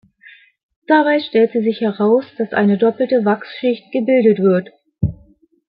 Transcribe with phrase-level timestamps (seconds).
[0.87, 4.69] Dabei stellte sich heraus, dass eine doppelte Wachsschicht gebildet wird.